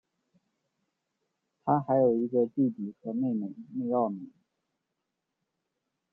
[1.63, 4.31] 他还有一个弟弟和妹妹内奥米。